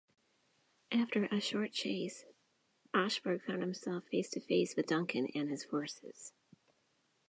[0.91, 2.25] After a short chase
[2.91, 6.33] Ascheberg found himself face-to-face with Duncan and his forces.